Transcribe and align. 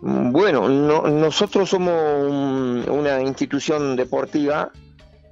Bueno, 0.00 0.68
nosotros 0.68 1.70
somos 1.70 2.86
una 2.88 3.22
institución 3.22 3.96
deportiva 3.96 4.70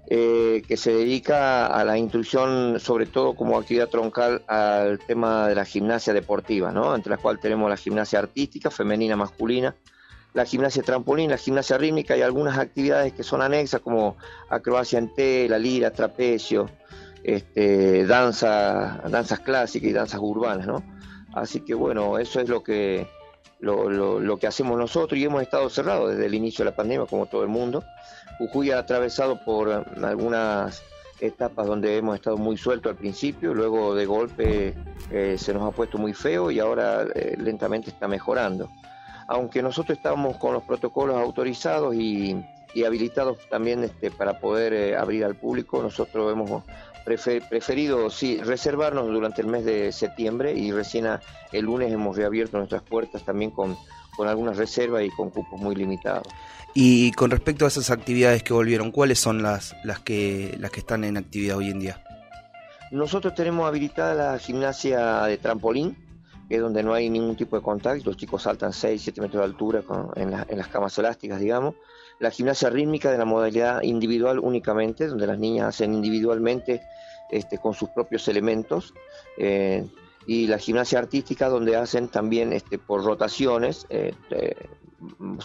eh, 0.07 0.63
que 0.67 0.77
se 0.77 0.93
dedica 0.93 1.67
a 1.67 1.85
la 1.85 1.97
instrucción, 1.97 2.79
sobre 2.79 3.07
todo 3.07 3.35
como 3.35 3.58
actividad 3.58 3.89
troncal, 3.89 4.42
al 4.49 4.99
tema 4.99 5.49
de 5.49 5.55
la 5.55 5.65
gimnasia 5.65 6.13
deportiva, 6.13 6.73
¿no? 6.73 6.95
entre 6.95 7.11
las 7.11 7.21
cuales 7.21 7.41
tenemos 7.41 7.71
la 7.71 7.77
gimnasia 7.77 8.19
artística, 8.19 8.71
femenina, 8.71 9.16
masculina, 9.16 9.75
la 10.34 10.45
gimnasia 10.45 10.82
trampolín, 10.82 11.30
la 11.30 11.38
gimnasia 11.38 11.78
rítmica 11.78 12.16
y 12.16 12.22
algunas 12.22 12.58
actividades 12.58 13.12
que 13.12 13.22
son 13.22 13.40
anexas 13.40 13.80
como 13.80 14.16
acrobacia 14.50 14.98
en 14.98 15.14
tela, 15.14 15.58
lira, 15.58 15.90
trapecio, 15.90 16.68
este, 17.22 18.04
danza, 18.04 19.00
danzas 19.08 19.40
clásicas 19.40 19.88
y 19.88 19.92
danzas 19.92 20.20
urbanas, 20.22 20.66
¿no? 20.66 20.82
Así 21.32 21.60
que 21.60 21.74
bueno, 21.74 22.18
eso 22.18 22.40
es 22.40 22.48
lo 22.48 22.62
que, 22.62 23.08
lo, 23.61 23.88
lo, 24.20 24.36
que 24.36 24.46
hacemos 24.46 24.79
nosotros 24.79 25.18
y 25.18 25.24
hemos 25.24 25.42
estado 25.42 25.70
cerrados 25.70 26.10
desde 26.10 26.27
el 26.27 26.34
inicio 26.34 26.64
de 26.64 26.70
la 26.70 26.77
pandemia, 26.77 27.06
como 27.06 27.27
todo 27.27 27.42
el 27.42 27.48
mundo. 27.48 27.82
Jujuy 28.38 28.70
ha 28.70 28.78
atravesado 28.78 29.42
por 29.45 29.70
algunas 30.02 30.82
etapas 31.20 31.66
donde 31.66 31.96
hemos 31.96 32.16
estado 32.16 32.36
muy 32.36 32.56
sueltos 32.56 32.91
al 32.91 32.96
principio, 32.96 33.55
luego 33.55 33.95
de 33.95 34.06
golpe 34.06 34.74
eh, 35.10 35.36
se 35.38 35.55
nos 35.55 35.62
ha 35.62 35.74
puesto 35.74 35.98
muy 35.98 36.12
feo 36.12 36.50
y 36.50 36.59
ahora 36.59 37.06
eh, 37.14 37.36
lentamente 37.38 37.91
está 37.91 38.09
mejorando. 38.09 38.69
Aunque 39.28 39.62
nosotros 39.62 39.97
estamos 39.97 40.36
con 40.36 40.52
los 40.52 40.62
protocolos 40.64 41.16
autorizados 41.16 41.95
y, 41.95 42.45
habilitados 42.84 43.38
también 43.48 43.84
este, 43.84 44.11
para 44.11 44.41
poder 44.41 44.72
eh, 44.72 44.97
abrir 44.97 45.24
al 45.24 45.36
público, 45.36 45.80
nosotros 45.80 46.33
hemos 46.33 46.64
preferido 47.04 48.08
sí, 48.10 48.40
reservarnos 48.42 49.06
durante 49.06 49.42
el 49.42 49.48
mes 49.48 49.64
de 49.64 49.92
septiembre 49.92 50.54
y 50.54 50.72
recién 50.72 51.06
el 51.52 51.64
lunes 51.64 51.92
hemos 51.92 52.16
reabierto 52.16 52.56
nuestras 52.56 52.82
puertas 52.82 53.24
también 53.24 53.50
con, 53.50 53.77
con 54.16 54.27
algunas 54.27 54.56
reservas 54.56 55.04
y 55.04 55.10
con 55.10 55.30
cupos 55.30 55.60
muy 55.60 55.74
limitados. 55.74 56.27
Y 56.72 57.12
con 57.12 57.30
respecto 57.30 57.66
a 57.66 57.68
esas 57.68 57.90
actividades 57.90 58.42
que 58.42 58.52
volvieron, 58.52 58.91
¿cuáles 58.91 59.20
son 59.20 59.42
las, 59.42 59.77
las, 59.84 60.00
que, 60.00 60.56
las 60.58 60.70
que 60.70 60.80
están 60.80 61.05
en 61.05 61.16
actividad 61.16 61.58
hoy 61.58 61.70
en 61.70 61.78
día? 61.78 62.02
Nosotros 62.91 63.34
tenemos 63.34 63.68
habilitada 63.68 64.33
la 64.33 64.39
gimnasia 64.39 65.22
de 65.24 65.39
trampolín, 65.39 65.96
que 66.48 66.56
es 66.56 66.61
donde 66.61 66.83
no 66.83 66.94
hay 66.94 67.11
ningún 67.11 67.36
tipo 67.36 67.56
de 67.56 67.62
contacto, 67.62 68.05
los 68.06 68.16
chicos 68.16 68.42
saltan 68.42 68.72
6, 68.72 69.00
7 69.02 69.20
metros 69.20 69.41
de 69.41 69.44
altura 69.44 69.83
en, 70.16 70.33
en 70.33 70.58
las 70.58 70.68
camas 70.68 70.98
elásticas, 70.98 71.41
digamos 71.41 71.74
la 72.25 72.30
gimnasia 72.30 72.70
rítmica 72.70 73.12
de 73.12 73.19
la 73.19 73.27
modalidad 73.27 73.83
individual 73.83 74.39
únicamente, 74.39 75.06
donde 75.06 75.27
las 75.27 75.39
niñas 75.39 75.69
hacen 75.69 75.92
individualmente 75.92 76.83
este, 77.30 77.58
con 77.58 77.75
sus 77.75 77.91
propios 77.91 78.27
elementos, 78.28 78.94
eh, 79.36 79.86
y 80.27 80.47
la 80.47 80.58
gimnasia 80.58 80.98
artística 80.98 81.50
donde 81.50 81.77
hacen 81.77 82.08
también 82.08 82.55
este, 82.55 82.78
por 82.78 83.05
rotaciones, 83.05 83.86
eh, 83.91 84.14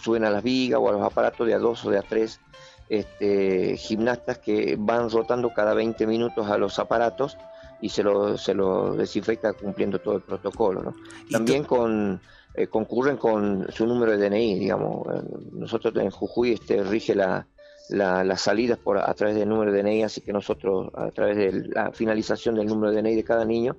suben 0.02 0.24
a 0.24 0.30
las 0.30 0.42
vigas 0.42 0.80
o 0.82 0.88
a 0.88 0.94
los 0.94 1.02
aparatos 1.02 1.46
de 1.46 1.54
a 1.54 1.60
dos 1.60 1.84
o 1.84 1.90
de 1.90 1.98
a 1.98 2.02
tres 2.02 2.40
este, 2.88 3.76
gimnastas 3.76 4.38
que 4.38 4.78
van 4.80 5.10
rotando 5.10 5.54
cada 5.54 5.74
20 5.74 6.08
minutos 6.08 6.48
a 6.50 6.58
los 6.58 6.80
aparatos 6.80 7.38
y 7.82 7.90
se 7.90 8.04
lo, 8.04 8.38
se 8.38 8.54
lo 8.54 8.96
desinfecta 8.96 9.52
cumpliendo 9.52 10.00
todo 10.00 10.16
el 10.16 10.22
protocolo. 10.22 10.94
También 11.30 11.66
con 11.66 12.22
eh, 12.54 12.68
concurren 12.68 13.18
con 13.18 13.68
su 13.72 13.86
número 13.86 14.18
de 14.18 14.30
DNI, 14.30 14.60
digamos. 14.60 15.08
Eh, 15.08 15.22
nosotros 15.54 15.96
en 15.96 16.10
Jujuy 16.10 16.54
este, 16.54 16.84
rige 16.84 17.16
la, 17.16 17.48
las 17.90 18.42
salidas 18.42 18.78
por, 18.78 18.98
a 18.98 19.14
través 19.14 19.36
del 19.36 19.50
número 19.50 19.72
de 19.72 19.84
DNI, 19.84 20.04
así 20.04 20.22
que 20.22 20.34
nosotros 20.34 20.90
a 20.96 21.12
través 21.12 21.38
de 21.38 21.70
la 21.70 21.92
finalización 21.92 22.56
del 22.56 22.68
número 22.68 22.92
de 22.92 23.02
DNI 23.02 23.16
de 23.16 23.24
cada 23.24 23.46
niño, 23.46 23.78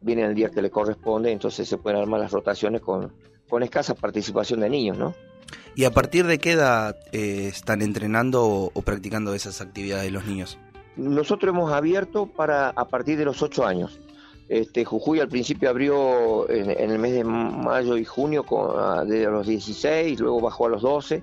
viene 0.00 0.22
el 0.22 0.34
día 0.34 0.50
que 0.50 0.62
le 0.62 0.70
corresponde, 0.70 1.30
entonces 1.30 1.68
se 1.68 1.78
pueden 1.78 2.00
armar 2.00 2.20
las 2.20 2.32
rotaciones 2.32 2.80
con, 2.80 3.12
con 3.48 3.62
escasa 3.62 3.94
participación 3.94 4.60
de 4.60 4.70
niños, 4.70 4.98
¿no? 4.98 5.14
¿Y 5.74 5.84
a 5.84 5.90
partir 5.90 6.26
de 6.26 6.38
qué 6.38 6.52
edad 6.52 6.96
eh, 7.12 7.48
están 7.48 7.82
entrenando 7.82 8.44
o, 8.46 8.82
practicando 8.82 9.34
esas 9.34 9.60
actividades 9.60 10.10
los 10.12 10.26
niños? 10.26 10.58
Nosotros 10.96 11.54
hemos 11.54 11.72
abierto 11.72 12.26
para 12.26 12.68
a 12.70 12.88
partir 12.88 13.16
de 13.16 13.24
los 13.24 13.42
8 13.42 13.66
años. 13.66 14.00
Este, 14.52 14.84
Jujuy 14.84 15.18
al 15.18 15.28
principio 15.28 15.70
abrió 15.70 16.46
en, 16.50 16.68
el 16.68 16.98
mes 16.98 17.14
de 17.14 17.24
mayo 17.24 17.96
y 17.96 18.04
junio 18.04 18.44
con, 18.44 19.08
de 19.08 19.24
los 19.24 19.46
16, 19.46 20.20
luego 20.20 20.42
bajó 20.42 20.66
a 20.66 20.68
los 20.68 20.82
12 20.82 21.22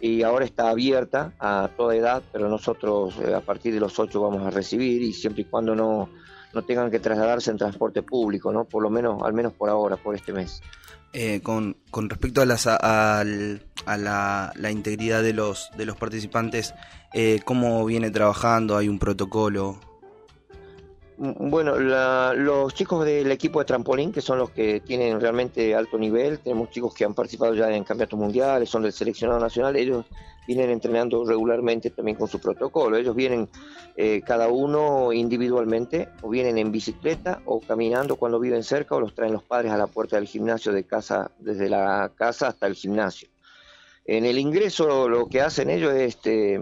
y 0.00 0.24
ahora 0.24 0.44
está 0.44 0.70
abierta 0.70 1.32
a 1.38 1.70
toda 1.76 1.94
edad, 1.94 2.24
pero 2.32 2.48
nosotros 2.48 3.14
eh, 3.24 3.32
a 3.36 3.40
partir 3.40 3.72
de 3.72 3.78
los 3.78 3.96
8 3.96 4.20
vamos 4.20 4.44
a 4.44 4.50
recibir 4.50 5.00
y 5.00 5.12
siempre 5.12 5.42
y 5.42 5.44
cuando 5.44 5.76
no, 5.76 6.08
no 6.52 6.62
tengan 6.62 6.90
que 6.90 6.98
trasladarse 6.98 7.52
en 7.52 7.56
transporte 7.56 8.02
público, 8.02 8.50
¿no? 8.50 8.64
Por 8.64 8.82
lo 8.82 8.90
menos, 8.90 9.22
al 9.22 9.32
menos 9.32 9.52
por 9.52 9.70
ahora, 9.70 9.96
por 9.96 10.16
este 10.16 10.32
mes. 10.32 10.60
Eh, 11.12 11.42
con, 11.44 11.76
con, 11.92 12.10
respecto 12.10 12.42
a, 12.42 12.46
las, 12.46 12.66
a, 12.66 13.22
la, 13.24 14.52
la, 14.56 14.70
integridad 14.72 15.22
de 15.22 15.32
los, 15.32 15.70
de 15.76 15.86
los 15.86 15.96
participantes, 15.96 16.74
eh, 17.14 17.38
¿cómo 17.44 17.86
viene 17.86 18.10
trabajando? 18.10 18.76
¿Hay 18.76 18.88
un 18.88 18.98
protocolo? 18.98 19.78
Mm, 21.18 21.50
bueno, 21.50 21.78
los 21.78 22.74
chicos 22.74 23.04
del 23.04 23.30
equipo 23.30 23.58
de 23.60 23.64
trampolín, 23.64 24.12
que 24.12 24.20
son 24.20 24.38
los 24.38 24.50
que 24.50 24.80
tienen 24.80 25.20
realmente 25.20 25.74
alto 25.74 25.98
nivel, 25.98 26.38
tenemos 26.40 26.70
chicos 26.70 26.92
que 26.94 27.04
han 27.04 27.14
participado 27.14 27.54
ya 27.54 27.74
en 27.74 27.84
campeonatos 27.84 28.18
mundiales, 28.18 28.68
son 28.68 28.82
del 28.82 28.92
seleccionado 28.92 29.40
nacional, 29.40 29.76
ellos 29.76 30.04
vienen 30.46 30.70
entrenando 30.70 31.24
regularmente 31.24 31.90
también 31.90 32.16
con 32.16 32.28
su 32.28 32.38
protocolo. 32.38 32.96
Ellos 32.96 33.16
vienen 33.16 33.48
eh, 33.96 34.22
cada 34.24 34.48
uno 34.48 35.12
individualmente, 35.12 36.08
o 36.22 36.28
vienen 36.28 36.58
en 36.58 36.70
bicicleta 36.70 37.40
o 37.46 37.60
caminando 37.60 38.16
cuando 38.16 38.38
viven 38.38 38.62
cerca, 38.62 38.94
o 38.94 39.00
los 39.00 39.14
traen 39.14 39.32
los 39.32 39.42
padres 39.42 39.72
a 39.72 39.76
la 39.76 39.86
puerta 39.86 40.16
del 40.16 40.26
gimnasio 40.26 40.72
de 40.72 40.84
casa, 40.84 41.30
desde 41.38 41.68
la 41.68 42.12
casa 42.14 42.48
hasta 42.48 42.66
el 42.66 42.74
gimnasio. 42.74 43.28
En 44.04 44.24
el 44.24 44.38
ingreso 44.38 45.08
lo 45.08 45.26
que 45.26 45.40
hacen 45.40 45.68
ellos 45.68 45.92
es 45.92 46.14
este, 46.14 46.60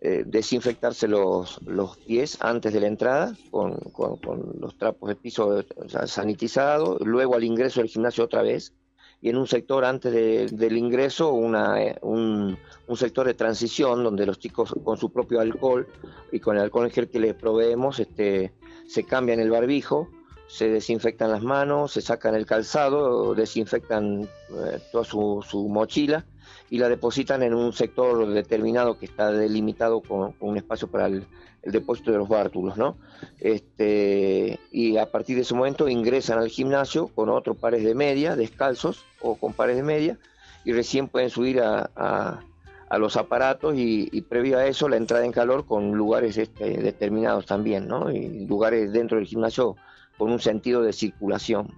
eh, 0.00 0.24
desinfectarse 0.26 1.08
los, 1.08 1.62
los, 1.62 1.96
pies 1.96 2.36
antes 2.40 2.74
de 2.74 2.80
la 2.80 2.88
entrada 2.88 3.34
con, 3.50 3.76
con, 3.76 4.18
los 4.60 4.76
trapos 4.76 5.08
de 5.08 5.16
piso 5.16 5.64
sanitizados, 6.06 7.00
luego 7.00 7.34
al 7.34 7.44
ingreso 7.44 7.80
del 7.80 7.88
gimnasio 7.88 8.24
otra 8.24 8.42
vez, 8.42 8.74
y 9.22 9.30
en 9.30 9.38
un 9.38 9.46
sector 9.46 9.84
antes 9.86 10.12
del 10.54 10.76
ingreso 10.76 11.32
una, 11.32 11.82
eh, 11.82 11.96
un, 12.02 12.58
un, 12.86 12.96
sector 12.98 13.26
de 13.26 13.32
transición 13.32 14.04
donde 14.04 14.26
los 14.26 14.38
chicos 14.38 14.74
con 14.84 14.98
su 14.98 15.10
propio 15.10 15.40
alcohol 15.40 15.88
y 16.30 16.40
con 16.40 16.56
el 16.56 16.64
alcohol 16.64 16.84
en 16.84 16.90
gel 16.90 17.08
que 17.08 17.20
les 17.20 17.34
proveemos 17.34 17.98
este, 17.98 18.52
se 18.86 19.04
cambian 19.04 19.40
el 19.40 19.50
barbijo, 19.50 20.10
se 20.48 20.68
desinfectan 20.68 21.30
las 21.30 21.42
manos, 21.42 21.92
se 21.92 22.02
sacan 22.02 22.34
el 22.34 22.44
calzado, 22.44 23.34
desinfectan 23.34 24.28
eh, 24.50 24.80
toda 24.92 25.04
su 25.04 25.68
mochila 25.70 26.26
y 26.70 26.78
la 26.78 26.88
depositan 26.88 27.42
en 27.42 27.54
un 27.54 27.72
sector 27.72 28.26
determinado 28.26 28.98
que 28.98 29.06
está 29.06 29.30
delimitado 29.30 30.00
con, 30.00 30.34
un 30.40 30.56
espacio 30.56 30.88
para 30.88 31.06
el, 31.06 31.26
depósito 31.62 32.12
de 32.12 32.18
los 32.18 32.28
bártulos, 32.28 32.76
¿no? 32.76 32.98
Este, 33.40 34.60
y 34.70 34.98
a 34.98 35.10
partir 35.10 35.36
de 35.36 35.42
ese 35.42 35.54
momento 35.54 35.88
ingresan 35.88 36.38
al 36.38 36.50
gimnasio 36.50 37.08
con 37.08 37.30
otros 37.30 37.56
pares 37.56 37.82
de 37.82 37.94
media, 37.94 38.36
descalzos 38.36 39.02
o 39.22 39.36
con 39.36 39.54
pares 39.54 39.76
de 39.76 39.82
media, 39.82 40.18
y 40.66 40.72
recién 40.72 41.08
pueden 41.08 41.30
subir 41.30 41.60
a, 41.60 41.90
a, 41.96 42.98
los 42.98 43.16
aparatos 43.16 43.74
y, 43.76 44.20
previo 44.28 44.58
a 44.58 44.66
eso 44.66 44.90
la 44.90 44.98
entrada 44.98 45.24
en 45.24 45.32
calor 45.32 45.66
con 45.66 45.92
lugares 45.92 46.36
este, 46.36 46.76
determinados 46.82 47.46
también, 47.46 47.88
¿no? 47.88 48.10
Y 48.10 48.46
lugares 48.46 48.92
dentro 48.92 49.16
del 49.16 49.26
gimnasio 49.26 49.76
con 50.18 50.30
un 50.30 50.40
sentido 50.40 50.82
de 50.82 50.92
circulación 50.92 51.72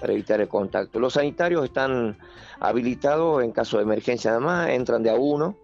para 0.00 0.12
evitar 0.12 0.40
el 0.40 0.48
contacto. 0.48 0.98
Los 0.98 1.14
sanitarios 1.14 1.64
están 1.64 2.18
habilitados 2.60 3.42
en 3.42 3.52
caso 3.52 3.78
de 3.78 3.84
emergencia, 3.84 4.32
además 4.32 4.70
entran 4.70 5.02
de 5.02 5.10
a 5.10 5.14
uno 5.14 5.56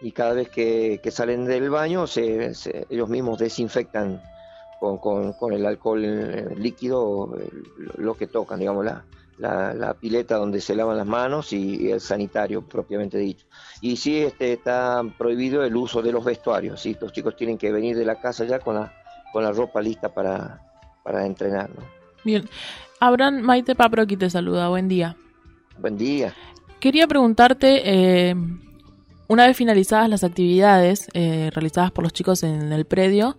y 0.00 0.12
cada 0.12 0.34
vez 0.34 0.48
que, 0.48 1.00
salen 1.10 1.44
del 1.44 1.70
baño 1.70 2.06
se, 2.06 2.52
ellos 2.88 3.08
mismos 3.08 3.38
desinfectan 3.38 4.22
con, 4.78 4.98
con, 4.98 5.52
el 5.52 5.66
alcohol 5.66 6.00
líquido 6.56 7.36
lo 7.96 8.14
que 8.14 8.26
tocan, 8.26 8.58
digamos, 8.58 8.84
la, 8.84 9.04
la, 9.40 9.94
pileta 9.94 10.36
donde 10.36 10.60
se 10.60 10.74
lavan 10.74 10.96
las 10.96 11.06
manos 11.06 11.52
y, 11.52 11.90
el 11.90 12.00
sanitario 12.00 12.62
propiamente 12.62 13.18
dicho. 13.18 13.46
Y 13.80 13.96
sí 13.96 14.20
este, 14.20 14.52
está 14.54 15.02
prohibido 15.18 15.64
el 15.64 15.76
uso 15.76 16.02
de 16.02 16.12
los 16.12 16.24
vestuarios, 16.24 16.80
¿sí? 16.80 16.96
los 17.00 17.12
chicos 17.12 17.36
tienen 17.36 17.58
que 17.58 17.72
venir 17.72 17.96
de 17.96 18.04
la 18.04 18.20
casa 18.20 18.44
ya 18.44 18.58
con 18.58 18.76
la, 18.76 18.92
con 19.32 19.42
la 19.42 19.52
ropa 19.52 19.80
lista 19.80 20.12
para, 20.12 20.60
para 21.02 21.26
entrenar. 21.26 21.70
Bien, 22.24 22.48
Abraham 23.00 23.40
Maite 23.40 23.74
Paproqui 23.74 24.16
te 24.16 24.28
saluda, 24.28 24.68
buen 24.68 24.88
día. 24.88 25.16
Buen 25.78 25.96
día. 25.96 26.34
Quería 26.80 27.06
preguntarte, 27.06 27.82
eh, 27.84 28.34
una 29.28 29.46
vez 29.46 29.56
finalizadas 29.56 30.08
las 30.08 30.24
actividades 30.24 31.08
eh, 31.14 31.50
realizadas 31.52 31.92
por 31.92 32.04
los 32.04 32.12
chicos 32.12 32.42
en 32.42 32.72
el 32.72 32.84
predio, 32.84 33.38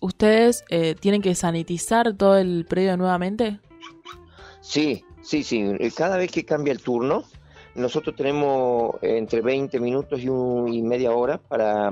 ¿ustedes 0.00 0.64
eh, 0.68 0.94
tienen 0.98 1.22
que 1.22 1.34
sanitizar 1.34 2.14
todo 2.14 2.38
el 2.38 2.66
predio 2.68 2.96
nuevamente? 2.96 3.60
Sí, 4.60 5.04
sí, 5.22 5.42
sí. 5.42 5.64
Cada 5.96 6.16
vez 6.16 6.30
que 6.30 6.44
cambia 6.44 6.72
el 6.72 6.80
turno, 6.80 7.24
nosotros 7.74 8.16
tenemos 8.16 8.96
entre 9.02 9.40
20 9.40 9.78
minutos 9.80 10.20
y, 10.20 10.26
y 10.26 10.82
media 10.82 11.12
hora 11.12 11.38
para, 11.38 11.90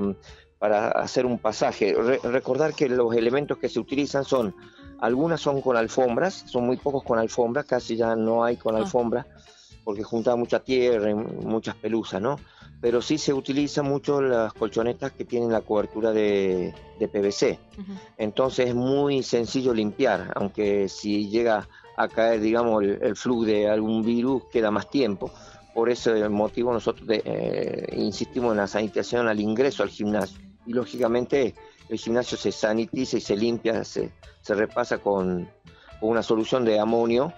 para 0.59 0.89
hacer 0.89 1.25
un 1.25 1.39
pasaje. 1.39 1.95
recordar 2.23 2.73
que 2.73 2.89
los 2.89 3.15
elementos 3.15 3.57
que 3.57 3.69
se 3.69 3.79
utilizan 3.79 4.23
son 4.23 4.53
algunas 4.99 5.41
son 5.41 5.61
con 5.61 5.77
alfombras, 5.77 6.43
son 6.47 6.65
muy 6.65 6.77
pocos 6.77 7.03
con 7.03 7.19
alfombras, 7.19 7.65
casi 7.65 7.95
ya 7.95 8.15
no 8.15 8.43
hay 8.43 8.57
con 8.57 8.75
ah. 8.75 8.79
alfombra. 8.79 9.25
porque 9.83 10.03
juntaba 10.03 10.35
mucha 10.35 10.59
tierra 10.59 11.09
y 11.09 11.13
muchas 11.13 11.75
pelusas, 11.75 12.21
¿no? 12.21 12.37
Pero 12.81 13.01
sí 13.01 13.17
se 13.17 13.33
utilizan 13.33 13.85
mucho 13.85 14.21
las 14.21 14.51
colchonetas 14.53 15.13
que 15.13 15.23
tienen 15.23 15.49
la 15.49 15.61
cobertura 15.61 16.11
de, 16.11 16.73
PVC. 16.99 17.57
Entonces 18.17 18.67
es 18.67 18.75
muy 18.75 19.23
sencillo 19.23 19.73
limpiar, 19.73 20.33
aunque 20.35 20.89
si 20.89 21.29
llega 21.29 21.67
a 21.95 22.07
caer, 22.09 22.41
digamos, 22.41 22.83
el, 22.83 23.15
flujo 23.15 23.45
de 23.45 23.69
algún 23.69 24.03
virus, 24.03 24.43
queda 24.51 24.71
más 24.71 24.89
tiempo. 24.89 25.31
Por 25.73 25.89
ese 25.89 26.27
motivo 26.27 26.73
nosotros 26.73 27.07
eh, 27.09 27.87
insistimos 27.95 28.51
en 28.51 28.57
la 28.57 28.67
sanitización 28.67 29.27
al 29.27 29.39
ingreso 29.39 29.83
al 29.83 29.89
gimnasio. 29.89 30.37
Y 30.65 30.73
lógicamente 30.73 31.55
el 31.89 31.97
gimnasio 31.97 32.37
se 32.37 32.51
sanitiza 32.51 33.17
y 33.17 33.21
se 33.21 33.35
limpia, 33.35 33.83
se, 33.83 34.11
se 34.41 34.53
repasa 34.53 34.97
con, 34.97 35.47
una 36.01 36.23
solución 36.23 36.65
de 36.65 36.79
amonio. 36.79 37.33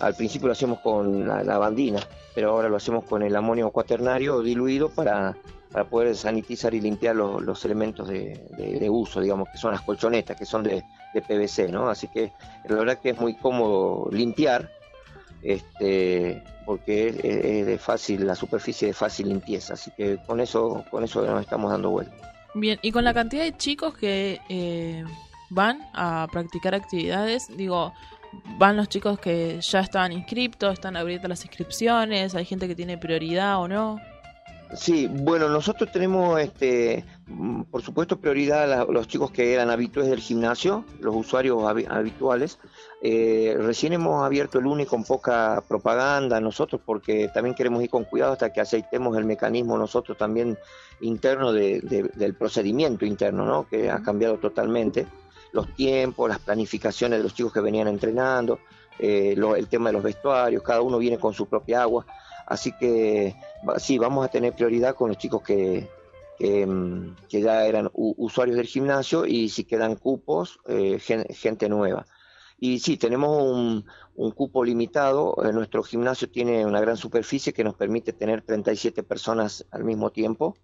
Al 0.00 0.14
principio 0.14 0.48
lo 0.48 0.52
hacemos 0.52 0.80
con 0.80 1.26
la 1.26 1.42
lavandina, 1.42 2.00
pero 2.34 2.50
ahora 2.50 2.68
lo 2.68 2.76
hacemos 2.76 3.04
con 3.04 3.22
el 3.22 3.34
amonio 3.36 3.70
cuaternario 3.70 4.40
diluido 4.40 4.88
para, 4.90 5.36
poder 5.90 6.16
sanitizar 6.16 6.74
y 6.74 6.80
limpiar 6.80 7.14
los 7.16 7.64
elementos 7.64 8.08
de, 8.08 8.88
uso, 8.90 9.20
digamos, 9.20 9.48
que 9.50 9.58
son 9.58 9.72
las 9.72 9.82
colchonetas, 9.82 10.36
que 10.36 10.46
son 10.46 10.62
de, 10.62 10.82
PVC, 11.14 11.68
¿no? 11.68 11.88
Así 11.88 12.06
que 12.08 12.32
la 12.68 12.76
verdad 12.76 12.98
que 12.98 13.10
es 13.10 13.18
muy 13.18 13.34
cómodo 13.34 14.08
limpiar, 14.12 14.70
este, 15.42 16.44
porque 16.64 17.08
es, 17.08 17.66
de 17.66 17.78
fácil, 17.78 18.26
la 18.26 18.36
superficie 18.36 18.88
de 18.88 18.94
fácil 18.94 19.28
limpieza, 19.28 19.74
así 19.74 19.90
que 19.96 20.18
con 20.26 20.40
eso, 20.40 20.84
con 20.90 21.02
eso 21.02 21.26
nos 21.26 21.40
estamos 21.40 21.72
dando 21.72 21.90
vuelta. 21.90 22.37
Bien, 22.54 22.78
y 22.82 22.92
con 22.92 23.04
la 23.04 23.14
cantidad 23.14 23.44
de 23.44 23.56
chicos 23.56 23.94
que 23.94 24.40
eh, 24.48 25.04
van 25.50 25.80
a 25.92 26.26
practicar 26.32 26.74
actividades, 26.74 27.48
digo, 27.56 27.92
van 28.58 28.76
los 28.76 28.88
chicos 28.88 29.18
que 29.18 29.60
ya 29.60 29.80
estaban 29.80 30.12
inscriptos, 30.12 30.74
están 30.74 30.96
abiertas 30.96 31.28
las 31.28 31.44
inscripciones, 31.44 32.34
hay 32.34 32.44
gente 32.44 32.66
que 32.66 32.74
tiene 32.74 32.98
prioridad 32.98 33.60
o 33.60 33.68
no. 33.68 34.00
Sí, 34.74 35.08
bueno, 35.10 35.48
nosotros 35.48 35.90
tenemos, 35.92 36.38
este, 36.40 37.04
por 37.70 37.82
supuesto, 37.82 38.18
prioridad 38.18 38.72
a 38.72 38.84
los 38.84 39.06
chicos 39.06 39.30
que 39.30 39.52
eran 39.52 39.70
habituales 39.70 40.10
del 40.10 40.20
gimnasio, 40.20 40.84
los 41.00 41.14
usuarios 41.14 41.62
habituales. 41.64 42.58
Eh, 43.02 43.54
recién 43.58 43.92
hemos 43.92 44.24
abierto 44.24 44.58
el 44.58 44.64
lunes 44.64 44.86
con 44.86 45.04
poca 45.04 45.62
propaganda 45.68 46.40
nosotros, 46.40 46.80
porque 46.84 47.28
también 47.28 47.54
queremos 47.54 47.82
ir 47.82 47.90
con 47.90 48.04
cuidado 48.04 48.32
hasta 48.32 48.52
que 48.52 48.60
aceitemos 48.60 49.16
el 49.16 49.24
mecanismo 49.24 49.76
nosotros 49.76 50.16
también 50.16 50.58
interno 51.00 51.52
del 51.52 52.34
procedimiento 52.38 53.04
interno, 53.04 53.44
¿no? 53.44 53.68
que 53.68 53.90
ha 53.90 54.02
cambiado 54.02 54.38
totalmente 54.38 55.06
los 55.52 55.74
tiempos, 55.74 56.28
las 56.28 56.38
planificaciones 56.38 57.18
de 57.18 57.22
los 57.22 57.34
chicos 57.34 57.52
que 57.52 57.60
venían 57.60 57.88
entrenando, 57.88 58.58
eh, 58.98 59.36
el 59.56 59.68
tema 59.68 59.90
de 59.90 59.94
los 59.94 60.02
vestuarios, 60.02 60.62
cada 60.62 60.80
uno 60.80 60.98
viene 60.98 61.18
con 61.18 61.34
su 61.34 61.46
propia 61.46 61.82
agua. 61.82 62.06
Así 62.46 62.72
que 62.72 63.36
sí, 63.76 63.98
vamos 63.98 64.24
a 64.24 64.28
tener 64.28 64.54
prioridad 64.54 64.94
con 64.94 65.08
los 65.08 65.18
chicos 65.18 65.42
que, 65.42 65.86
que, 66.38 66.66
mm, 66.66 67.16
ya 67.28 67.66
eran 67.66 67.90
usuarios 67.92 68.56
del 68.56 68.66
gimnasio 68.66 69.26
y 69.26 69.48
si 69.48 69.64
quedan 69.64 69.96
cupos, 69.96 70.60
eh, 70.66 70.98
gente 70.98 71.68
nueva. 71.68 72.06
Y 72.60 72.80
sí, 72.80 72.96
tenemos 72.96 73.42
un, 73.42 73.84
un 74.16 74.30
cupo 74.32 74.64
limitado. 74.64 75.36
Eh, 75.44 75.52
nuestro 75.52 75.82
gimnasio 75.82 76.28
tiene 76.30 76.66
una 76.66 76.80
gran 76.80 76.96
superficie 76.96 77.52
que 77.52 77.64
nos 77.64 77.74
permite 77.74 78.12
tener 78.12 78.42
37 78.42 79.02
personas 79.02 79.66
al 79.70 79.84
mismo 79.84 80.10
tiempo 80.10 80.56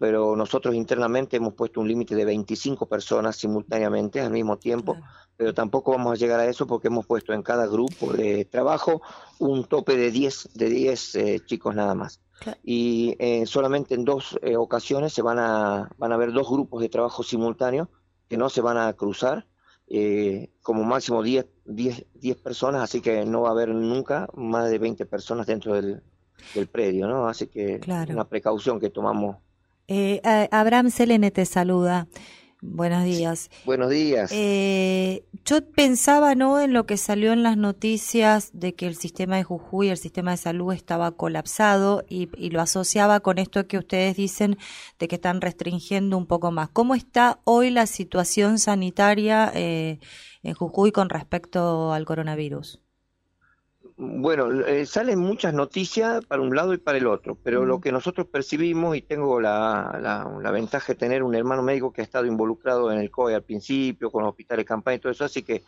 pero 0.00 0.34
nosotros 0.34 0.74
internamente 0.74 1.36
hemos 1.36 1.52
puesto 1.52 1.78
un 1.78 1.86
límite 1.86 2.14
de 2.14 2.24
25 2.24 2.86
personas 2.86 3.36
simultáneamente 3.36 4.18
al 4.22 4.30
mismo 4.30 4.56
tiempo, 4.56 4.96
pero 5.36 5.52
tampoco 5.52 5.90
vamos 5.90 6.12
a 6.12 6.16
llegar 6.16 6.40
a 6.40 6.46
eso 6.46 6.66
porque 6.66 6.88
hemos 6.88 7.04
puesto 7.04 7.34
en 7.34 7.42
cada 7.42 7.66
grupo 7.66 8.10
de 8.14 8.46
trabajo 8.46 9.02
un 9.38 9.64
tope 9.64 9.98
de 9.98 10.10
10, 10.10 10.54
de 10.54 10.70
10 10.70 11.14
eh, 11.16 11.40
chicos 11.44 11.74
nada 11.74 11.94
más. 11.94 12.18
Y 12.64 13.14
eh, 13.18 13.44
solamente 13.44 13.94
en 13.94 14.06
dos 14.06 14.38
eh, 14.40 14.56
ocasiones 14.56 15.12
se 15.12 15.20
van 15.20 15.38
a, 15.38 15.90
van 15.98 16.12
a 16.12 16.14
haber 16.14 16.32
dos 16.32 16.48
grupos 16.48 16.80
de 16.80 16.88
trabajo 16.88 17.22
simultáneos 17.22 17.88
que 18.26 18.38
no 18.38 18.48
se 18.48 18.62
van 18.62 18.78
a 18.78 18.90
cruzar, 18.94 19.46
como 20.62 20.84
máximo 20.84 21.20
10, 21.22 21.46
10, 21.66 22.06
10 22.14 22.36
personas, 22.36 22.80
así 22.80 23.02
que 23.02 23.26
no 23.26 23.42
va 23.42 23.48
a 23.48 23.52
haber 23.52 23.70
nunca 23.70 24.28
más 24.34 24.70
de 24.70 24.78
20 24.78 25.04
personas 25.04 25.48
dentro 25.48 25.74
del, 25.74 26.00
del 26.54 26.68
predio, 26.68 27.06
¿no? 27.06 27.28
Así 27.28 27.48
que 27.48 27.74
es 27.74 28.10
una 28.10 28.28
precaución 28.28 28.78
que 28.78 28.88
tomamos 28.88 29.38
eh, 29.90 30.48
Abraham 30.52 30.90
Selene 30.90 31.30
te 31.30 31.44
saluda. 31.44 32.06
Buenos 32.62 33.04
días. 33.04 33.50
Buenos 33.64 33.90
días. 33.90 34.30
Eh, 34.34 35.24
yo 35.46 35.64
pensaba, 35.64 36.34
¿no?, 36.34 36.60
en 36.60 36.74
lo 36.74 36.84
que 36.84 36.98
salió 36.98 37.32
en 37.32 37.42
las 37.42 37.56
noticias 37.56 38.50
de 38.52 38.74
que 38.74 38.86
el 38.86 38.96
sistema 38.96 39.36
de 39.36 39.44
Jujuy, 39.44 39.88
el 39.88 39.96
sistema 39.96 40.32
de 40.32 40.36
salud 40.36 40.72
estaba 40.74 41.12
colapsado 41.12 42.04
y, 42.08 42.28
lo 42.50 42.60
asociaba 42.60 43.20
con 43.20 43.38
esto 43.38 43.66
que 43.66 43.78
ustedes 43.78 44.16
dicen 44.16 44.58
de 44.98 45.08
que 45.08 45.14
están 45.14 45.40
restringiendo 45.40 46.18
un 46.18 46.26
poco 46.26 46.50
más. 46.50 46.68
¿Cómo 46.68 46.94
está 46.94 47.40
hoy 47.44 47.70
la 47.70 47.86
situación 47.86 48.58
sanitaria 48.58 49.50
eh, 49.54 49.98
en 50.42 50.54
Jujuy 50.54 50.92
con 50.92 51.08
respecto 51.08 51.92
al 51.92 52.04
coronavirus? 52.04 52.80
Bueno, 54.02 54.50
eh, 54.62 54.86
salen 54.86 55.18
muchas 55.18 55.52
noticias 55.52 56.24
para 56.24 56.40
un 56.40 56.56
lado 56.56 56.72
y 56.72 56.78
para 56.78 56.96
el 56.96 57.06
otro, 57.06 57.36
pero 57.42 57.66
lo 57.66 57.82
que 57.82 57.92
nosotros 57.92 58.26
percibimos, 58.28 58.96
y 58.96 59.02
tengo 59.02 59.42
la, 59.42 59.98
la, 60.42 60.50
ventaja 60.50 60.94
de 60.94 60.98
tener 60.98 61.22
un 61.22 61.34
hermano 61.34 61.62
médico 61.62 61.92
que 61.92 62.00
ha 62.00 62.04
estado 62.04 62.24
involucrado 62.24 62.90
en 62.90 62.98
el 62.98 63.10
COE 63.10 63.34
al 63.34 63.42
principio, 63.42 64.10
con 64.10 64.24
hospitales 64.24 64.62
de 64.62 64.68
campaña 64.68 64.96
y 64.96 64.98
todo 65.00 65.12
eso, 65.12 65.26
así 65.26 65.42
que 65.42 65.64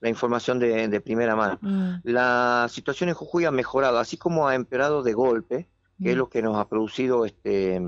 la 0.00 0.08
información 0.08 0.58
de, 0.58 1.00
primera 1.00 1.36
mano. 1.36 1.58
Mm. 1.60 1.94
La 2.02 2.66
situación 2.68 3.08
en 3.08 3.14
Jujuy 3.14 3.44
ha 3.44 3.52
mejorado, 3.52 4.00
así 4.00 4.16
como 4.16 4.48
ha 4.48 4.56
empeorado 4.56 5.04
de 5.04 5.12
golpe, 5.12 5.68
que 6.02 6.10
es 6.10 6.16
mm. 6.16 6.18
lo 6.18 6.28
que 6.28 6.42
nos 6.42 6.56
ha 6.56 6.68
producido 6.68 7.24
este 7.24 7.80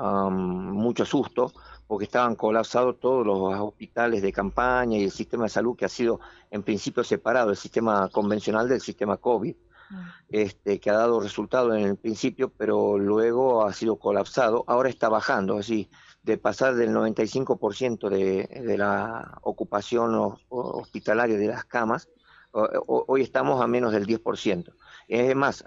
mucho 0.00 1.04
susto, 1.04 1.52
porque 1.88 2.04
estaban 2.04 2.36
colapsados 2.36 3.00
todos 3.00 3.26
los 3.26 3.38
hospitales 3.58 4.22
de 4.22 4.32
campaña 4.32 4.98
y 4.98 5.04
el 5.04 5.10
sistema 5.10 5.44
de 5.44 5.48
salud 5.48 5.74
que 5.74 5.86
ha 5.86 5.88
sido 5.88 6.20
en 6.50 6.62
principio 6.62 7.02
separado, 7.02 7.50
el 7.50 7.56
sistema 7.56 8.08
convencional 8.10 8.68
del 8.68 8.82
sistema 8.82 9.16
COVID, 9.16 9.56
ah. 9.90 10.14
este, 10.28 10.78
que 10.78 10.90
ha 10.90 10.92
dado 10.92 11.18
resultado 11.18 11.74
en 11.74 11.86
el 11.86 11.96
principio, 11.96 12.52
pero 12.56 12.98
luego 12.98 13.64
ha 13.64 13.72
sido 13.72 13.96
colapsado. 13.96 14.64
Ahora 14.66 14.90
está 14.90 15.08
bajando, 15.08 15.56
así, 15.56 15.88
de 16.22 16.36
pasar 16.36 16.74
del 16.74 16.90
95% 16.90 18.10
de, 18.10 18.46
de 18.62 18.78
la 18.78 19.38
ocupación 19.40 20.36
hospitalaria 20.50 21.38
de 21.38 21.48
las 21.48 21.64
camas, 21.64 22.08
hoy 22.52 23.22
estamos 23.22 23.62
a 23.62 23.66
menos 23.66 23.92
del 23.92 24.06
10%. 24.06 24.74
Es 25.08 25.34
más, 25.34 25.64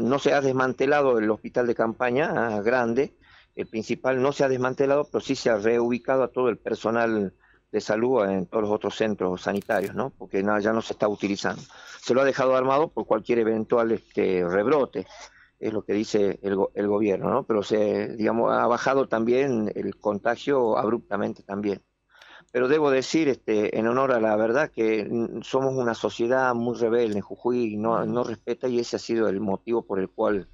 no 0.00 0.18
se 0.18 0.32
ha 0.32 0.40
desmantelado 0.40 1.18
el 1.18 1.30
hospital 1.30 1.66
de 1.66 1.74
campaña 1.74 2.32
ah, 2.34 2.62
grande, 2.62 3.16
el 3.56 3.66
principal 3.66 4.22
no 4.22 4.32
se 4.32 4.44
ha 4.44 4.48
desmantelado, 4.48 5.04
pero 5.04 5.20
sí 5.20 5.34
se 5.34 5.50
ha 5.50 5.56
reubicado 5.56 6.22
a 6.22 6.28
todo 6.28 6.50
el 6.50 6.58
personal 6.58 7.32
de 7.72 7.80
salud 7.80 8.24
en 8.24 8.46
todos 8.46 8.62
los 8.62 8.70
otros 8.70 8.94
centros 8.94 9.42
sanitarios, 9.42 9.94
¿no? 9.94 10.10
Porque 10.10 10.42
nada, 10.42 10.60
ya 10.60 10.72
no 10.72 10.82
se 10.82 10.92
está 10.92 11.08
utilizando. 11.08 11.62
Se 12.00 12.14
lo 12.14 12.20
ha 12.20 12.24
dejado 12.24 12.54
armado 12.54 12.88
por 12.88 13.06
cualquier 13.06 13.40
eventual 13.40 13.92
este, 13.92 14.46
rebrote, 14.46 15.06
es 15.58 15.72
lo 15.72 15.82
que 15.84 15.94
dice 15.94 16.38
el, 16.42 16.56
el 16.74 16.86
gobierno, 16.86 17.30
¿no? 17.30 17.44
Pero 17.44 17.62
se, 17.62 18.08
digamos, 18.16 18.52
ha 18.52 18.66
bajado 18.66 19.08
también 19.08 19.72
el 19.74 19.96
contagio 19.96 20.76
abruptamente 20.76 21.42
también. 21.42 21.82
Pero 22.52 22.68
debo 22.68 22.90
decir, 22.90 23.28
este, 23.28 23.78
en 23.78 23.88
honor 23.88 24.12
a 24.12 24.20
la 24.20 24.36
verdad, 24.36 24.70
que 24.70 25.10
somos 25.42 25.74
una 25.74 25.94
sociedad 25.94 26.54
muy 26.54 26.76
rebelde 26.76 27.16
en 27.16 27.22
Jujuy, 27.22 27.76
no, 27.76 28.04
no 28.06 28.22
respeta 28.22 28.68
y 28.68 28.78
ese 28.78 28.96
ha 28.96 28.98
sido 28.98 29.28
el 29.28 29.40
motivo 29.40 29.82
por 29.84 29.98
el 29.98 30.08
cual 30.08 30.48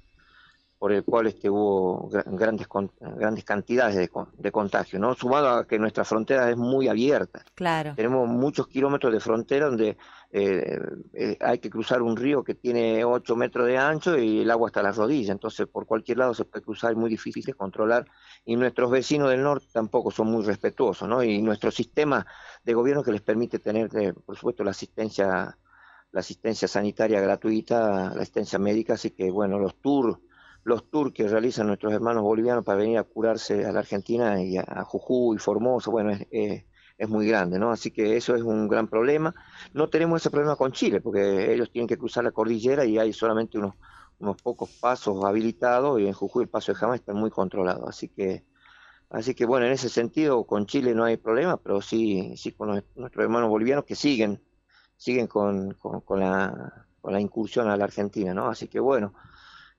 por 0.83 0.91
el 0.91 1.05
cual 1.05 1.27
este, 1.27 1.49
hubo 1.49 2.09
grandes, 2.25 2.67
grandes 2.99 3.45
cantidades 3.45 3.95
de, 3.95 4.09
de 4.37 4.51
contagio, 4.51 4.99
¿no? 4.99 5.15
Sumado 5.15 5.47
a 5.47 5.65
que 5.65 5.79
nuestra 5.79 6.03
frontera 6.03 6.49
es 6.49 6.57
muy 6.57 6.89
abierta. 6.89 7.41
Claro. 7.55 7.93
Tenemos 7.95 8.27
muchos 8.27 8.67
kilómetros 8.67 9.13
de 9.13 9.21
frontera 9.21 9.67
donde 9.67 9.95
eh, 10.29 10.79
eh, 11.13 11.37
hay 11.39 11.59
que 11.59 11.69
cruzar 11.69 12.01
un 12.01 12.17
río 12.17 12.43
que 12.43 12.55
tiene 12.55 13.05
8 13.05 13.33
metros 13.37 13.65
de 13.65 13.77
ancho 13.77 14.17
y 14.17 14.41
el 14.41 14.51
agua 14.51 14.67
hasta 14.67 14.83
las 14.83 14.97
rodillas, 14.97 15.29
entonces 15.29 15.67
por 15.67 15.85
cualquier 15.85 16.17
lado 16.17 16.33
se 16.33 16.43
puede 16.43 16.65
cruzar, 16.65 16.91
es 16.91 16.97
muy 16.97 17.09
difícil 17.09 17.45
de 17.45 17.53
controlar. 17.53 18.05
Y 18.43 18.57
nuestros 18.57 18.91
vecinos 18.91 19.29
del 19.29 19.41
norte 19.41 19.67
tampoco 19.71 20.11
son 20.11 20.27
muy 20.27 20.43
respetuosos, 20.43 21.07
¿no? 21.07 21.23
Y 21.23 21.41
nuestro 21.41 21.71
sistema 21.71 22.27
de 22.61 22.73
gobierno 22.73 23.03
que 23.03 23.13
les 23.13 23.21
permite 23.21 23.59
tener, 23.59 23.89
eh, 23.95 24.11
por 24.11 24.35
supuesto, 24.35 24.65
la 24.65 24.71
asistencia 24.71 25.57
la 26.11 26.19
asistencia 26.19 26.67
sanitaria 26.67 27.21
gratuita, 27.21 28.13
la 28.13 28.21
asistencia 28.21 28.59
médica, 28.59 28.93
así 28.95 29.11
que 29.11 29.31
bueno, 29.31 29.57
los 29.57 29.75
tours 29.81 30.19
los 30.63 30.89
tours 30.89 31.13
que 31.13 31.27
realizan 31.27 31.67
nuestros 31.67 31.93
hermanos 31.93 32.23
bolivianos 32.23 32.63
para 32.63 32.79
venir 32.79 32.97
a 32.97 33.03
curarse 33.03 33.65
a 33.65 33.71
la 33.71 33.79
Argentina 33.79 34.41
y 34.41 34.57
a, 34.57 34.83
Jujuy, 34.85 35.37
Formosa, 35.37 35.91
bueno, 35.91 36.11
es, 36.31 36.63
es, 36.97 37.09
muy 37.09 37.27
grande, 37.27 37.59
¿no? 37.59 37.71
Así 37.71 37.91
que 37.91 38.15
eso 38.15 38.35
es 38.35 38.43
un 38.43 38.67
gran 38.67 38.87
problema. 38.87 39.35
No 39.73 39.89
tenemos 39.89 40.21
ese 40.21 40.29
problema 40.29 40.55
con 40.55 40.71
Chile, 40.71 41.01
porque 41.01 41.53
ellos 41.53 41.69
tienen 41.71 41.87
que 41.87 41.97
cruzar 41.97 42.23
la 42.23 42.31
cordillera 42.31 42.85
y 42.85 42.97
hay 42.97 43.11
solamente 43.11 43.57
unos, 43.57 43.75
unos 44.19 44.41
pocos 44.41 44.69
pasos 44.79 45.23
habilitados 45.25 45.99
y 45.99 46.07
en 46.07 46.13
Jujuy 46.13 46.43
el 46.43 46.49
paso 46.49 46.71
de 46.71 46.77
Jamás 46.77 46.99
está 46.99 47.13
muy 47.13 47.29
controlado. 47.29 47.87
Así 47.87 48.07
que, 48.07 48.45
así 49.09 49.35
que 49.35 49.45
bueno, 49.45 49.65
en 49.65 49.73
ese 49.73 49.89
sentido 49.89 50.45
con 50.45 50.65
Chile 50.65 50.95
no 50.95 51.03
hay 51.03 51.17
problema, 51.17 51.57
pero 51.57 51.81
sí, 51.81 52.33
sí 52.37 52.53
con 52.53 52.69
nuestros 52.95 53.23
hermanos 53.23 53.49
bolivianos 53.49 53.83
que 53.85 53.95
siguen, 53.95 54.41
siguen 54.95 55.27
con 55.27 55.75
la, 56.09 56.85
con 57.01 57.11
la 57.11 57.19
incursión 57.19 57.69
a 57.69 57.75
la 57.75 57.83
Argentina, 57.83 58.33
¿no? 58.33 58.47
Así 58.47 58.69
que 58.69 58.79
bueno, 58.79 59.13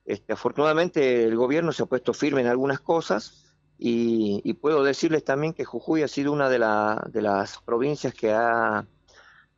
Este, 0.05 0.33
afortunadamente 0.33 1.23
el 1.23 1.35
gobierno 1.35 1.71
se 1.71 1.83
ha 1.83 1.87
puesto 1.87 2.13
firme 2.13 2.41
en 2.41 2.47
algunas 2.47 2.79
cosas 2.79 3.45
y, 3.77 4.53
puedo 4.53 4.83
decirles 4.83 5.25
también 5.25 5.53
que 5.53 5.65
Jujuy 5.65 6.03
ha 6.03 6.07
sido 6.07 6.31
una 6.31 6.49
de, 6.49 6.59
de 7.11 7.21
las 7.21 7.57
provincias 7.59 8.13
que 8.13 8.31
ha, 8.31 8.85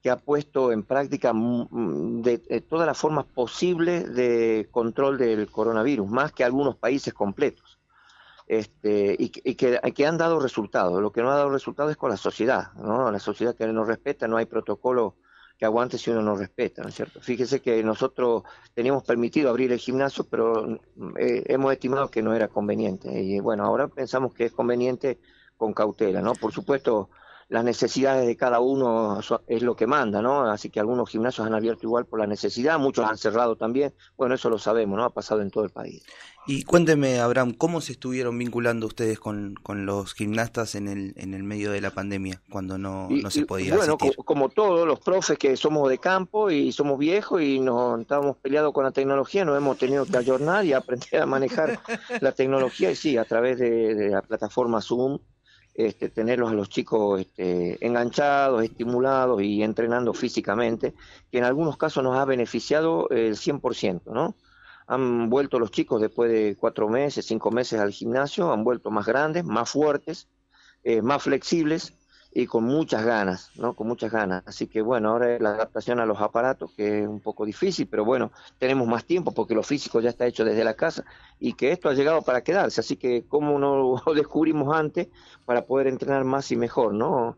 que 0.01 0.09
ha 0.09 0.17
puesto 0.17 0.71
en 0.71 0.83
práctica 0.83 1.33
de, 1.33 2.65
todas 2.67 2.87
las 2.87 2.97
formas 2.97 3.25
posibles 3.25 4.13
de 4.15 4.67
control 4.71 5.17
del 5.17 5.51
coronavirus, 5.51 6.09
más 6.09 6.31
que 6.31 6.43
algunos 6.43 6.75
países 6.75 7.13
completos. 7.13 7.77
Este, 8.47 9.13
y, 9.19 9.29
que, 9.29 9.81
que, 9.93 10.05
han 10.05 10.17
dado 10.17 10.39
resultados. 10.39 11.01
Lo 11.01 11.11
que 11.11 11.21
no 11.21 11.29
ha 11.29 11.35
dado 11.35 11.49
resultados 11.49 11.91
es 11.91 11.97
con 11.97 12.09
la 12.09 12.15
sociedad, 12.15 12.71
¿no? 12.75 13.11
La 13.11 13.19
sociedad 13.19 13.53
que 13.53 13.67
no 13.67 13.83
respeta, 13.83 14.25
no 14.29 14.37
hay 14.37 14.45
protocolo 14.45 15.15
que 15.57 15.65
aguante 15.65 15.97
si 15.97 16.11
uno 16.11 16.21
no 16.21 16.35
respeta, 16.35 16.83
¿no 16.83 16.89
es 16.89 16.95
cierto? 16.95 17.19
Fíjese 17.19 17.61
que 17.61 17.83
nosotros 17.83 18.43
teníamos 18.73 19.03
permitido 19.03 19.49
abrir 19.49 19.71
el 19.71 19.79
gimnasio, 19.79 20.25
pero 20.29 20.79
eh, 21.17 21.43
hemos 21.47 21.73
estimado 21.73 22.09
que 22.09 22.21
no 22.21 22.33
era 22.35 22.47
conveniente. 22.47 23.21
Y 23.21 23.39
bueno, 23.39 23.65
ahora 23.65 23.87
pensamos 23.87 24.33
que 24.33 24.45
es 24.45 24.51
conveniente 24.51 25.19
con 25.57 25.73
cautela, 25.73 26.21
¿no? 26.21 26.33
Por 26.33 26.53
supuesto, 26.53 27.09
las 27.49 27.63
necesidades 27.63 28.27
de 28.27 28.35
cada 28.35 28.59
uno 28.59 29.19
es 29.47 29.61
lo 29.61 29.75
que 29.75 29.87
manda, 29.87 30.21
¿no? 30.21 30.49
Así 30.49 30.69
que 30.69 30.79
algunos 30.79 31.09
gimnasios 31.09 31.47
han 31.47 31.53
abierto 31.53 31.85
igual 31.85 32.05
por 32.05 32.19
la 32.19 32.27
necesidad, 32.27 32.77
muchos 32.77 33.09
han 33.09 33.17
cerrado 33.17 33.55
también. 33.55 33.93
Bueno, 34.17 34.35
eso 34.35 34.49
lo 34.49 34.59
sabemos, 34.59 34.97
¿no? 34.97 35.05
Ha 35.05 35.13
pasado 35.13 35.41
en 35.41 35.49
todo 35.49 35.63
el 35.63 35.69
país. 35.69 36.03
Y 36.45 36.63
cuénteme, 36.63 37.19
Abraham, 37.19 37.53
¿cómo 37.53 37.81
se 37.81 37.93
estuvieron 37.93 38.37
vinculando 38.37 38.87
ustedes 38.87 39.19
con, 39.19 39.55
con 39.55 39.85
los 39.85 40.13
gimnastas 40.13 40.75
en 40.75 40.87
el, 40.87 41.13
en 41.17 41.33
el 41.33 41.43
medio 41.43 41.71
de 41.71 41.81
la 41.81 41.91
pandemia, 41.91 42.41
cuando 42.49 42.77
no, 42.77 43.09
no 43.09 43.29
se 43.29 43.45
podía 43.45 43.75
Bueno, 43.75 43.97
como, 43.97 44.47
todos 44.49 44.87
los 44.87 44.99
profes 44.99 45.37
que 45.37 45.57
somos 45.57 45.89
de 45.89 45.97
campo 45.97 46.49
y 46.49 46.71
somos 46.71 46.99
viejos 46.99 47.41
y 47.41 47.59
nos 47.59 47.99
estábamos 47.99 48.37
peleados 48.37 48.73
con 48.73 48.85
la 48.85 48.91
tecnología, 48.91 49.43
nos 49.43 49.57
hemos 49.57 49.77
tenido 49.77 50.05
que 50.05 50.17
ayornar 50.17 50.63
y 50.63 50.71
aprender 50.71 51.21
a 51.21 51.25
manejar 51.25 51.79
la 52.21 52.31
tecnología, 52.31 52.91
y 52.91 52.95
sí, 52.95 53.17
a 53.17 53.25
través 53.25 53.59
de 53.59 54.09
la 54.09 54.21
plataforma 54.21 54.81
Zoom 54.81 55.19
este, 55.77 56.09
tenerlos 56.09 56.49
a 56.51 56.55
los 56.55 56.69
chicos 56.69 57.21
este, 57.21 57.77
enganchados, 57.85 58.63
estimulados 58.63 59.43
y 59.43 59.61
entrenando 59.61 60.11
físicamente, 60.11 60.95
que 61.31 61.37
en 61.37 61.43
algunos 61.43 61.77
casos 61.77 62.03
nos 62.03 62.17
ha 62.17 62.25
beneficiado 62.25 63.07
el 63.11 63.35
100%, 63.35 64.01
¿no? 64.11 64.35
Han 64.87 65.29
vuelto 65.29 65.59
los 65.59 65.69
chicos 65.69 66.01
después 66.01 66.31
de 66.31 66.55
cuatro 66.59 66.89
meses, 66.89 67.25
cinco 67.25 67.51
meses 67.51 67.79
al 67.79 67.91
gimnasio, 67.91 68.51
han 68.51 68.63
vuelto 68.63 68.89
más 68.89 69.05
grandes, 69.05 69.45
más 69.45 69.69
fuertes, 69.69 70.27
eh, 70.83 71.03
más 71.03 71.21
flexibles 71.21 71.93
y 72.33 72.45
con 72.45 72.63
muchas 72.65 73.03
ganas, 73.03 73.51
¿no? 73.55 73.73
Con 73.73 73.87
muchas 73.87 74.11
ganas. 74.11 74.43
Así 74.45 74.67
que 74.67 74.81
bueno, 74.81 75.09
ahora 75.09 75.39
la 75.39 75.49
adaptación 75.51 75.99
a 75.99 76.05
los 76.05 76.21
aparatos, 76.21 76.71
que 76.71 77.01
es 77.01 77.07
un 77.07 77.19
poco 77.19 77.45
difícil, 77.45 77.87
pero 77.87 78.05
bueno, 78.05 78.31
tenemos 78.59 78.87
más 78.87 79.05
tiempo 79.05 79.31
porque 79.31 79.55
lo 79.55 79.63
físico 79.63 79.99
ya 80.01 80.09
está 80.09 80.25
hecho 80.25 80.45
desde 80.45 80.63
la 80.63 80.75
casa 80.75 81.03
y 81.39 81.53
que 81.53 81.71
esto 81.71 81.89
ha 81.89 81.93
llegado 81.93 82.21
para 82.21 82.41
quedarse. 82.41 82.81
Así 82.81 82.95
que, 82.95 83.25
¿cómo 83.27 83.57
no 83.59 84.01
lo 84.05 84.13
descubrimos 84.15 84.75
antes 84.75 85.07
para 85.45 85.65
poder 85.65 85.87
entrenar 85.87 86.23
más 86.25 86.51
y 86.51 86.55
mejor, 86.55 86.93
¿no? 86.93 87.37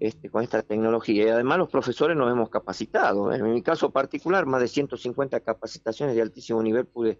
Este, 0.00 0.30
con 0.30 0.44
esta 0.44 0.62
tecnología. 0.62 1.24
Y 1.24 1.28
además 1.28 1.58
los 1.58 1.68
profesores 1.68 2.16
nos 2.16 2.30
hemos 2.30 2.50
capacitado. 2.50 3.32
En 3.32 3.52
mi 3.52 3.62
caso 3.62 3.90
particular, 3.90 4.46
más 4.46 4.60
de 4.60 4.68
150 4.68 5.40
capacitaciones 5.40 6.14
de 6.14 6.22
altísimo 6.22 6.62
nivel 6.62 6.86
pude 6.86 7.18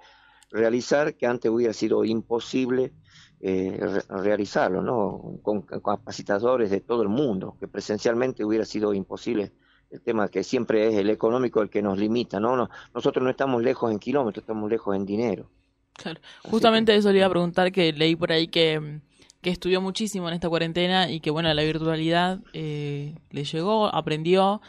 realizar 0.50 1.14
que 1.14 1.26
antes 1.26 1.50
hubiera 1.50 1.72
sido 1.72 2.04
imposible 2.04 2.92
eh, 3.40 3.78
realizarlo, 4.08 4.82
¿no? 4.82 5.38
Con, 5.42 5.62
capacitadores 5.62 6.70
de 6.70 6.80
todo 6.80 7.02
el 7.02 7.08
mundo, 7.08 7.56
que 7.60 7.68
presencialmente 7.68 8.44
hubiera 8.44 8.64
sido 8.64 8.92
imposible. 8.94 9.52
El 9.90 10.02
tema 10.02 10.28
que 10.28 10.42
siempre 10.42 10.88
es 10.88 10.96
el 10.96 11.08
económico 11.08 11.62
el 11.62 11.70
que 11.70 11.80
nos 11.80 11.98
limita, 11.98 12.40
¿no? 12.40 12.56
no 12.56 12.68
nosotros 12.94 13.22
no 13.22 13.30
estamos 13.30 13.62
lejos 13.62 13.90
en 13.90 13.98
kilómetros, 13.98 14.42
estamos 14.42 14.68
lejos 14.68 14.94
en 14.94 15.06
dinero. 15.06 15.48
Claro. 15.94 16.20
Justamente 16.44 16.94
eso 16.94 17.10
le 17.10 17.18
iba 17.18 17.26
a 17.26 17.30
preguntar, 17.30 17.72
que 17.72 17.92
leí 17.92 18.14
por 18.14 18.32
ahí 18.32 18.48
que, 18.48 19.00
que 19.40 19.50
estudió 19.50 19.80
muchísimo 19.80 20.28
en 20.28 20.34
esta 20.34 20.48
cuarentena 20.48 21.10
y 21.10 21.20
que, 21.20 21.30
bueno, 21.30 21.52
la 21.54 21.62
virtualidad 21.62 22.40
eh, 22.52 23.14
le 23.30 23.44
llegó, 23.44 23.86
aprendió 23.86 24.60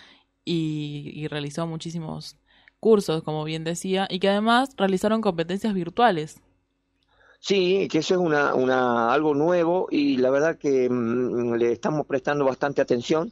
y, 0.45 1.11
y 1.15 1.27
realizó 1.27 1.67
muchísimos 1.67 2.38
cursos, 2.79 3.23
como 3.23 3.43
bien 3.43 3.63
decía, 3.63 4.07
y 4.09 4.19
que 4.19 4.29
además 4.29 4.69
realizaron 4.77 5.21
competencias 5.21 5.73
virtuales. 5.73 6.41
Sí, 7.39 7.88
que 7.89 8.00
eso 8.00 8.15
es 8.15 8.19
una, 8.19 8.53
una, 8.53 9.13
algo 9.13 9.34
nuevo 9.34 9.88
y 9.89 10.17
la 10.17 10.29
verdad 10.29 10.58
que 10.58 10.89
mm, 10.89 11.53
le 11.55 11.72
estamos 11.72 12.05
prestando 12.05 12.43
bastante 12.46 12.81
atención, 12.81 13.31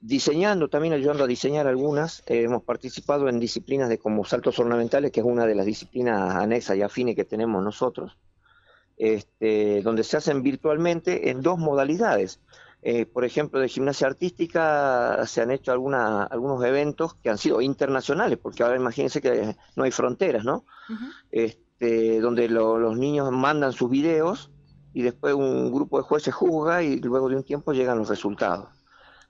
diseñando, 0.00 0.68
también 0.68 0.92
ayudando 0.92 1.24
a 1.24 1.28
diseñar 1.28 1.66
algunas. 1.68 2.22
Eh, 2.26 2.42
hemos 2.42 2.64
participado 2.64 3.28
en 3.28 3.38
disciplinas 3.38 3.88
de 3.88 3.98
como 3.98 4.24
saltos 4.24 4.58
ornamentales, 4.58 5.12
que 5.12 5.20
es 5.20 5.26
una 5.26 5.46
de 5.46 5.54
las 5.54 5.66
disciplinas 5.66 6.34
anexas 6.34 6.76
y 6.76 6.82
afines 6.82 7.14
que 7.14 7.24
tenemos 7.24 7.62
nosotros, 7.62 8.18
este, 8.96 9.82
donde 9.82 10.02
se 10.02 10.16
hacen 10.16 10.42
virtualmente 10.42 11.30
en 11.30 11.40
dos 11.40 11.58
modalidades. 11.58 12.40
Eh, 12.86 13.06
por 13.06 13.24
ejemplo, 13.24 13.60
de 13.60 13.68
gimnasia 13.68 14.08
artística 14.08 15.24
se 15.26 15.40
han 15.40 15.50
hecho 15.50 15.72
alguna, 15.72 16.24
algunos 16.24 16.62
eventos 16.64 17.14
que 17.14 17.30
han 17.30 17.38
sido 17.38 17.62
internacionales, 17.62 18.38
porque 18.42 18.62
ahora 18.62 18.76
imagínense 18.76 19.22
que 19.22 19.56
no 19.74 19.84
hay 19.84 19.90
fronteras, 19.90 20.44
¿no? 20.44 20.66
Este, 21.30 21.62
donde 22.20 22.48
los 22.48 22.96
niños 22.96 23.30
mandan 23.30 23.72
sus 23.72 23.90
videos 23.90 24.50
y 24.92 25.02
después 25.02 25.34
un 25.34 25.72
grupo 25.72 25.98
de 25.98 26.04
jueces 26.04 26.32
juzga 26.32 26.82
y 26.82 27.00
luego 27.00 27.28
de 27.28 27.36
un 27.36 27.42
tiempo 27.42 27.72
llegan 27.72 27.98
los 27.98 28.08
resultados. 28.08 28.68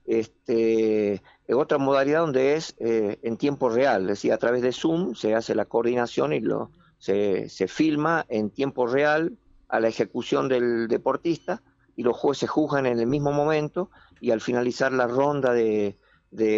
Este, 0.06 1.22
otra 1.48 1.78
modalidad 1.78 2.20
donde 2.20 2.54
es 2.54 2.74
eh, 2.78 3.18
en 3.22 3.38
tiempo 3.38 3.70
real, 3.70 4.02
es 4.02 4.08
decir, 4.08 4.32
a 4.32 4.38
través 4.38 4.60
de 4.60 4.72
Zoom 4.72 5.14
se 5.14 5.34
hace 5.34 5.54
la 5.54 5.64
coordinación 5.64 6.34
y 6.34 6.40
lo, 6.40 6.70
se, 6.98 7.48
filma 7.68 8.26
en 8.28 8.50
tiempo 8.50 8.86
real 8.86 9.38
a 9.68 9.80
la 9.80 9.88
ejecución 9.88 10.48
del 10.48 10.88
deportista 10.88 11.62
y 11.96 12.02
los 12.02 12.16
jueces 12.16 12.50
juzgan 12.50 12.84
en 12.84 12.98
el 12.98 13.06
mismo 13.06 13.32
momento 13.32 13.90
y 14.20 14.30
al 14.30 14.42
finalizar 14.42 14.92
la 14.92 15.06
ronda 15.06 15.52
de 15.52 15.96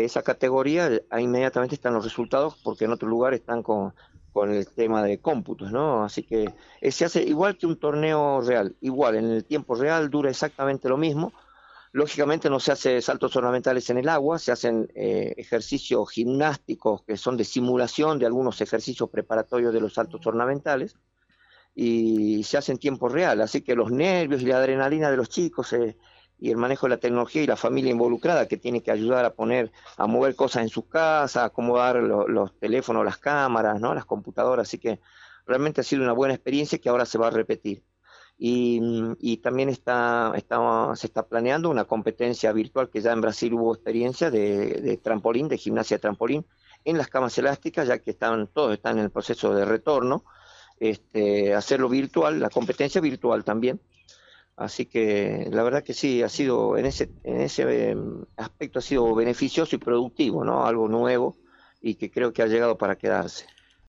esa 0.05 0.23
categoría, 0.23 0.91
inmediatamente 1.17 1.76
están 1.76 1.95
los 1.95 2.05
resultados 2.05 2.57
porque 2.65 2.87
en 2.87 2.93
otro 2.93 3.09
lugar 3.09 3.35
están 3.35 3.62
con, 3.62 3.93
con 4.37 4.52
el 4.52 4.66
tema 4.66 5.02
de 5.02 5.19
cómputos, 5.19 5.73
¿no? 5.73 6.05
Así 6.05 6.23
que 6.23 6.52
eh, 6.83 6.93
se 6.93 7.07
hace 7.07 7.23
igual 7.23 7.57
que 7.57 7.64
un 7.64 7.78
torneo 7.78 8.43
real, 8.43 8.76
igual, 8.83 9.16
en 9.16 9.31
el 9.31 9.47
tiempo 9.47 9.75
real 9.75 10.11
dura 10.11 10.28
exactamente 10.28 10.90
lo 10.90 10.99
mismo. 10.99 11.33
Lógicamente 11.93 12.50
no 12.50 12.61
se 12.61 12.73
hace 12.73 13.00
saltos 13.00 13.35
ornamentales 13.35 13.88
en 13.88 13.97
el 13.97 14.11
agua, 14.11 14.38
se 14.38 14.52
hacen 14.52 14.93
eh, 14.95 15.33
ejercicios 15.38 16.11
gimnásticos 16.11 17.02
que 17.05 17.16
son 17.16 17.38
de 17.38 17.45
simulación 17.45 18.19
de 18.19 18.26
algunos 18.26 18.61
ejercicios 18.61 19.09
preparatorios 19.09 19.73
de 19.73 19.81
los 19.81 19.95
saltos 19.95 20.26
ornamentales 20.26 20.97
y 21.75 22.45
se 22.45 22.59
hace 22.59 22.73
en 22.73 22.78
tiempo 22.78 23.09
real, 23.09 23.40
así 23.40 23.62
que 23.62 23.75
los 23.75 23.90
nervios 23.90 24.43
y 24.43 24.47
la 24.47 24.59
adrenalina 24.59 25.11
de 25.11 25.16
los 25.16 25.31
chicos 25.31 25.73
eh, 25.73 25.97
y 26.38 26.50
el 26.50 26.57
manejo 26.57 26.87
de 26.87 26.90
la 26.90 26.97
tecnología 26.99 27.43
y 27.43 27.47
la 27.47 27.57
familia 27.57 27.90
involucrada 27.90 28.47
que 28.47 28.57
tiene 28.57 28.83
que 28.83 28.90
ayudar 28.90 29.25
a 29.25 29.35
poner, 29.35 29.73
a 29.97 30.07
mover 30.07 30.37
cosas 30.37 30.62
en 30.62 30.69
sus 30.69 30.87
casas, 30.87 31.43
a 31.43 31.47
acomodar 31.47 31.97
los 31.97 32.59
teléfonos, 32.59 33.05
las 33.05 33.19
cámaras, 33.19 33.81
¿no? 33.81 33.95
las 33.95 34.05
computadoras, 34.05 34.69
así 34.69 34.78
que 34.78 35.00
realmente 35.47 35.81
ha 35.81 35.85
sido 35.85 36.02
una 36.02 36.12
buena 36.12 36.35
experiencia 36.35 36.78
que 36.78 36.88
ahora 36.88 37.07
se 37.07 37.19
va 37.19 37.28
a 37.28 37.31
repetir. 37.31 37.83
Y, 38.38 38.83
y 39.19 39.38
también 39.38 39.71
está, 39.71 40.33
está, 40.37 40.95
se 40.95 41.07
está 41.07 41.26
planeando 41.26 41.71
una 41.71 41.85
competencia 41.87 42.52
virtual 42.52 42.90
que 42.90 43.00
ya 43.00 43.12
en 43.12 43.23
Brasil 43.23 43.55
hubo 43.55 43.75
experiencia 43.75 44.31
de, 44.31 44.83
de 44.83 44.97
trampolín, 44.99 45.49
de 45.49 45.57
gimnasia 45.57 45.97
de 45.97 46.02
trampolín, 46.02 46.45
en 46.85 46.99
las 46.99 47.09
camas 47.09 47.37
elásticas, 47.38 47.88
ya 47.88 47.99
que 47.99 48.11
están, 48.11 48.49
todos 48.49 48.75
están 48.75 48.99
en 48.99 49.05
el 49.05 49.11
proceso 49.11 49.55
de 49.55 49.64
retorno, 49.64 50.25
este, 50.78 51.55
hacerlo 51.55 51.88
virtual, 51.88 52.38
la 52.38 52.50
competencia 52.50 53.00
virtual 53.00 53.43
también, 53.43 53.81
Así 54.57 54.87
que 54.87 55.49
la 55.51 55.63
verdad 55.63 55.85
que 55.85 55.93
sí, 55.93 56.23
ha 56.23 56.29
sido 56.31 56.79
en 56.79 56.87
ese, 56.87 57.11
en 57.25 57.41
ese 57.43 57.91
em, 57.91 58.25
aspecto 58.37 58.79
ha 58.79 58.83
sido 58.83 59.15
beneficioso 59.15 59.77
y 59.77 59.79
productivo, 59.79 60.45
¿no? 60.45 60.67
Algo 60.67 60.89
nuevo 60.89 61.37
y 61.81 61.97
que 61.97 62.11
creo 62.11 62.33
que 62.33 62.43
ha 62.43 62.47
llegado 62.47 62.79
para 62.79 62.97
quedarse. 62.97 63.47